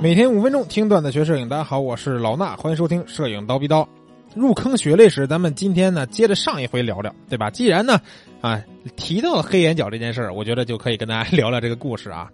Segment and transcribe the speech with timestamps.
[0.00, 3.86] 每天五分钟听段子学摄影，大家好，我是老衲，欢迎收听摄影刀逼刀。
[4.32, 7.50] 入坑血泪史，咱们今天呢接着上一回聊聊，对吧？
[7.50, 8.00] 既然呢
[8.40, 8.62] 啊
[8.94, 12.30] 提到了黑眼角这件事儿，我觉得就可以跟大家聊聊这个故事啊。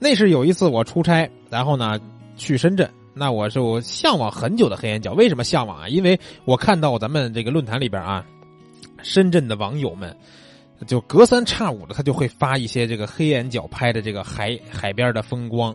[0.00, 2.00] 那是有一次我出差，然后呢
[2.36, 5.12] 去深圳，那我就向往很久的黑眼角。
[5.12, 5.88] 为什么向往啊？
[5.88, 8.26] 因为我看到咱们这个论坛里边啊，
[9.00, 10.16] 深圳的网友们
[10.88, 15.72] 就隔三差五的他就会发一些这个黑眼角拍的这个海海边的风光。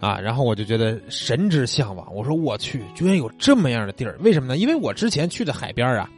[0.00, 2.14] 啊，然后我就觉得神之向往。
[2.14, 4.16] 我说我去，居然有这么样的地儿？
[4.20, 4.56] 为什么呢？
[4.56, 6.08] 因为我之前去的海边啊，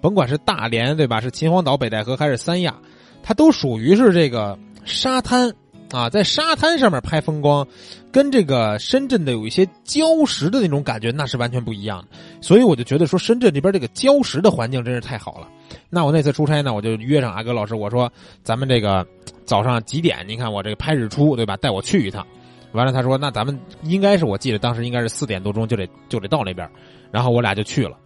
[0.00, 2.74] 甭管是大连对吧，是秦皇岛、北戴河还是三亚，
[3.22, 5.54] 它都属于是这个沙滩
[5.92, 7.66] 啊，在沙滩上面拍风光，
[8.10, 12.08] 跟这个深圳的有一些礁石的那种感觉，那是完全不一样的。
[12.42, 15.48] 所以我就觉得说，深圳这边这个礁石的环境真是太好了。
[15.88, 19.06] 那我那次出差呢，我就约上阿哥老师，我说咱们这个
[19.46, 20.18] 早上几点？
[20.26, 21.56] 你看我这个拍日出对吧？
[21.56, 22.26] 带我去一趟。
[22.72, 26.68] 完了，他说：“那咱们应该是，我记得当时应该是四点多钟就得就得到那边，
[27.10, 27.96] 然后我俩就去了。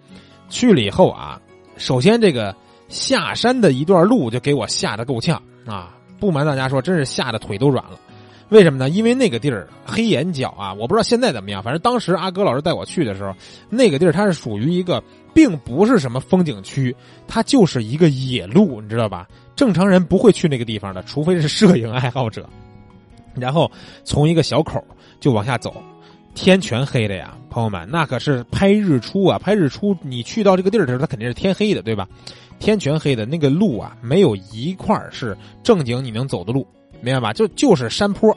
[0.49, 1.41] 去了以后啊，
[1.77, 2.55] 首先这个
[2.89, 5.97] 下山的一段路就给我吓得够呛啊！
[6.19, 7.99] 不瞒大家说，真是吓得腿都软了。
[8.49, 8.89] 为什么呢？
[8.89, 13.33] 因为那个地儿黑眼角啊，我不知道现在怎么样，反正当时阿哥老师带我去的时候，
[13.69, 15.03] 那个地儿它是属于一个，
[15.35, 16.95] 并不是什么风景区，
[17.29, 19.29] 它就是一个野路，你知道吧？
[19.55, 22.49] 正常人不会去那个地方的，除非是摄影爱好者。”
[23.39, 23.71] 然后
[24.05, 24.83] 从一个小口
[25.21, 25.75] 就往下走，
[26.35, 29.39] 天全黑的呀，朋友们，那可是拍日出啊！
[29.39, 32.09] 拍日出，你去到这个地儿的时候，它肯定是天黑的，对吧？
[32.59, 36.67] 天全黑的那个路啊，没有一块是正经你能走的路，
[37.01, 37.33] 明白吧？
[37.33, 38.37] 就就是山坡、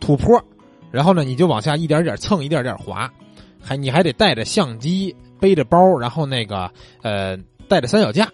[0.00, 0.42] 土坡，
[0.90, 3.10] 然后呢，你就往下一点点蹭，一点点滑，
[3.60, 6.70] 还你还得带着相机，背着包，然后那个
[7.02, 7.36] 呃，
[7.68, 8.30] 带着三脚架。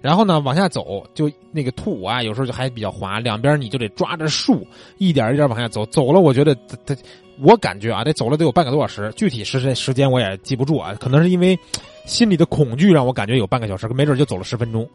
[0.00, 4.64] 然后呢，往下走，就那个土啊，有时候就还比较滑，两边你就得抓着树，
[4.98, 5.84] 一点一点往下走。
[5.86, 6.54] 走了，我觉得
[6.86, 6.96] 他，
[7.40, 10.94] 我感觉啊，得走了得有半个多小时，具体时时间我也记不住啊。
[11.00, 11.58] 可能是因为
[12.04, 14.88] 心里的恐惧让我感觉有半个小时，没准就走了十分钟。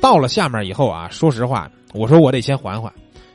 [0.00, 2.92] 到了下面以后啊，说实话，我说我得先缓缓，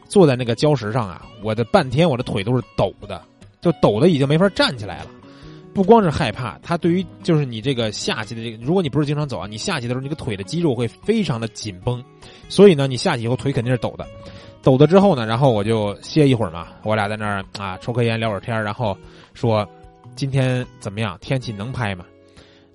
[0.10, 3.22] 坐在那个礁石上啊，我的半天我的腿都是抖的，
[3.62, 5.08] 就抖的已经没法站起来了。
[5.76, 12.02] 不光是害怕，它对于就是你这个下去的这个，如果你不是经常走啊，你下去的时候，你个腿的肌肉会非常的紧绷，
[12.48, 14.08] 所以呢，你下去以后腿肯定是抖的，
[14.64, 18.98] 抖的之后呢，然后我就歇一会儿嘛，我俩在那儿啊抽颗烟聊会儿天，然后
[19.34, 19.68] 说
[20.16, 22.06] 今天怎么样，天气能拍吗？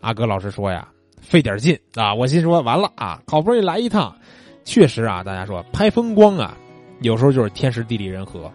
[0.03, 0.87] 阿哥老师说呀，
[1.23, 4.15] 费点劲啊，我心说完了啊，好不容易来一趟，
[4.63, 6.55] 确实啊，大家说拍风光啊，
[7.01, 8.53] 有时候就是天时地利人和，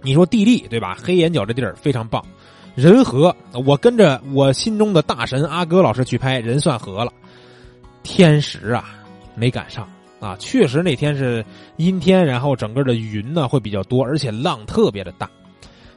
[0.00, 0.96] 你说地利对吧？
[1.02, 2.24] 黑眼角这地儿非常棒。
[2.74, 7.12] 人和，我跟着我心中的大神阿哥老师去拍，人算和了。
[8.02, 8.96] 天时啊，
[9.36, 11.44] 没赶上啊，确实那天是
[11.76, 15.30] 阴天，然后整个的云呢会比较多，而且浪特别的大。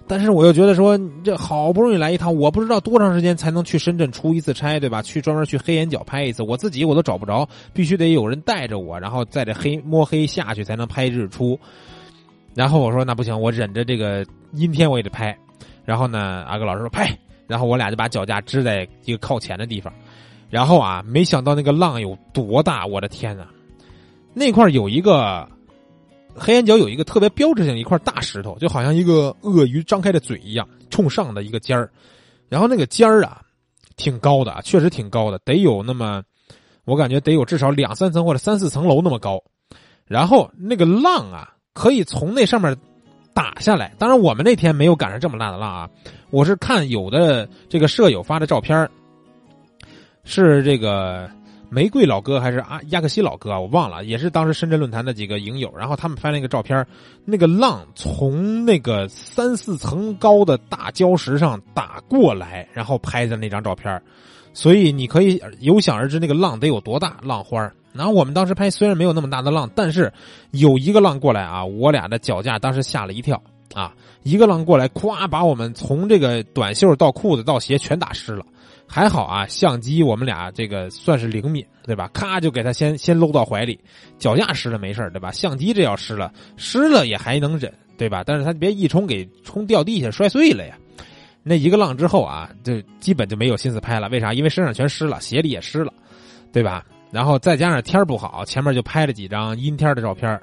[0.10, 5.02] 但是我又觉得说，这好不容易来一趟，我不知道多长时间才能去深圳出一次差，对吧？
[5.02, 11.60] 去专门去黑眼角拍一次，我自己我都找不着，必须得有人带着我，然后在这黑摸黑下去才能拍日出。
[12.54, 15.38] 然后我说那不行，我忍着这个阴天我也得拍。
[15.88, 17.18] 然后呢，阿哥老师说拍，
[17.48, 19.94] 然后我俩就把脚架支在一个靠前的地方，
[20.50, 23.48] 然后啊，没想到那个浪有多大，我的天呐！
[24.34, 25.48] 那块有一个
[26.36, 31.90] 黑眼角，有一个特别标志性一块大石头，就好像一个鳄鱼张开的嘴一样，冲上的一个尖儿，
[32.50, 33.42] 然后那个尖儿啊，
[33.96, 36.22] 挺高的，确实挺高的，得有那么，
[36.84, 39.42] 我感觉得有至少两三层或者三四层楼那么高，
[40.06, 42.78] 然后那个浪啊，可以从那上面。
[43.38, 45.88] 打下来，当然我们那天没有赶上这么大的浪啊。
[46.31, 48.90] 我是看有的这个舍友发的照片
[50.24, 51.30] 是这个
[51.70, 53.59] 玫瑰老哥还是阿亚克西老哥啊？
[53.59, 56.84] 我忘了，也是当时深圳论坛的几个影友，然后他们拍了一个照片
[57.25, 64.02] 那个浪从那个三四层高的大礁石上打过来，然后拍的那张照片
[64.52, 70.12] 所以你可以有想而知那个浪得有多大，浪花然后我们当时拍，虽然没有那么大的浪，但是
[70.52, 73.42] 有一个浪过来啊，我俩的脚架当时吓了一跳
[73.74, 73.94] 啊！
[74.24, 78.45] 一个浪过来，咵把我们从这个短袖到裤子到鞋全打湿了。
[78.89, 82.10] 还好啊，相机我们俩这个算是灵敏，对吧？
[82.13, 83.77] 咔就给他先先搂到怀里，
[84.18, 85.30] 脚架湿了没事对吧？
[85.30, 88.24] 相机这要湿了，湿了也还能忍，对吧？
[88.25, 90.77] 但是他别一冲给冲掉地下摔碎了呀。
[91.44, 94.07] 那一个浪之后啊，就基本就没有心思拍了。
[94.10, 94.33] 为啥？
[94.33, 95.92] 因为身上全湿了，鞋里也湿了，
[96.54, 96.86] 对吧？
[97.12, 100.39] 然后再加上天不好，前面就拍了几张阴天的照片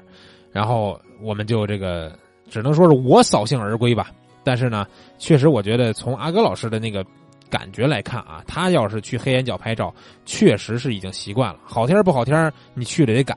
[0.51, 2.17] 然后我们就这个
[2.49, 4.09] 只能说是我扫兴而归吧。
[4.43, 4.85] 但是呢，
[5.17, 7.03] 确实我觉得从阿哥老师的那个
[7.49, 9.93] 感觉来看啊，他要是去黑眼角拍照，
[10.25, 11.59] 确实是已经习惯了。
[11.63, 13.35] 好天不好天，你去了得赶，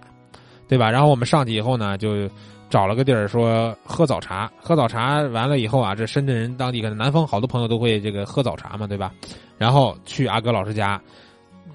[0.68, 0.90] 对吧？
[0.90, 2.28] 然后我们上去以后呢，就
[2.68, 9.12] 找了个地儿说喝早茶，喝早茶完了以后啊，这深圳人当地可能南方好多朋友都会这个喝早茶嘛，对吧？
[9.56, 11.00] 然后去阿哥老师家，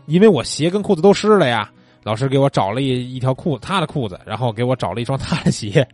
[0.06, 1.70] 因为我鞋跟裤子都湿了呀，
[2.04, 5.88] 老师给我找了一一条裤他的裤子，然后给我找了一双 他的鞋，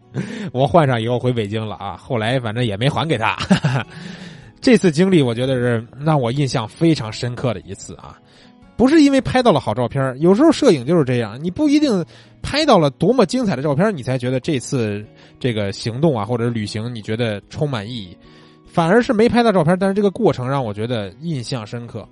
[0.51, 1.95] 我换上以后回北京了啊。
[1.95, 3.37] 后来反正也没还给他。
[4.61, 8.17] 这次经历我觉得是让我印象非常深刻的一次啊。
[8.75, 12.03] 不是因为拍到了好照片，有时候摄影就是这样，你不一定
[12.41, 15.05] 拍到了多么精彩的照片，你才觉得这次
[15.37, 18.17] 这个行动啊或者旅行你觉得充满意义，
[18.65, 22.07] 反而是没拍到照片，但是这个过程让我觉得印象深刻。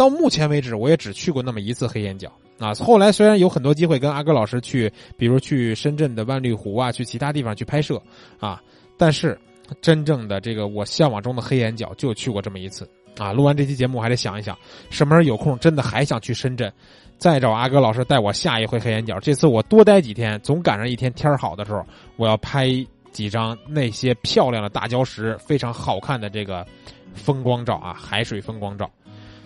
[0.00, 2.72] 到目前为止，我也只去过那么一次黑眼角啊。
[2.72, 8.00] 后来虽然有很多机会跟阿哥老师去，比如去深圳的万绿湖啊，去其他地方去拍摄
[8.38, 8.62] 啊，
[8.96, 9.38] 但是
[9.82, 12.88] 真正的这个我向往中的黑眼角就去过这么一次。
[13.18, 14.56] 啊，录完这期节目，还得想一想，
[14.88, 16.72] 什么时候有空，真的还想去深圳，
[17.18, 19.20] 再找阿哥老师带我下一回黑眼角。
[19.20, 21.84] 这次我多待几天，总赶上一天天好的时候，
[22.16, 22.70] 我要拍
[23.12, 26.66] 几张那些漂亮的大礁石、非常好看的这个
[27.12, 28.90] 风光照啊，海水风光照。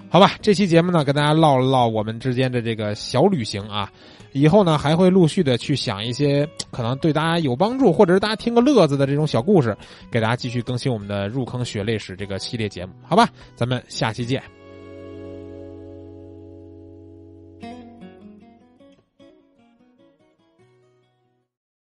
[0.09, 3.91] 好吧，这期节目呢，跟大家唠了唠我们之间的这个小旅行啊。
[4.33, 9.77] 以后呢，还会陆续的去想一些可能对大家有帮助，或者是大家听个乐子的这种小故事，
[10.11, 13.29] 给大家继续更新我们的入坑血泪史这个系列节目，好吧？
[13.55, 14.64] 咱们下期见。